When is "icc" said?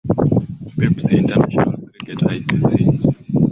2.35-2.69